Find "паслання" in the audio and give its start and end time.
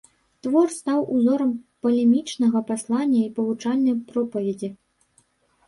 2.71-3.21